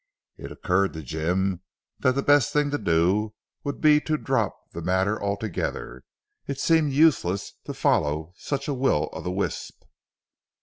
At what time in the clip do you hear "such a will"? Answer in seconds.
8.35-9.09